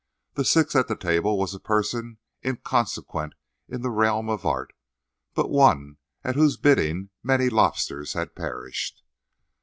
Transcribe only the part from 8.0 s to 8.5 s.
had